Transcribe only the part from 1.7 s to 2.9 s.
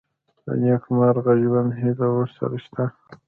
هیلې ورسره شته.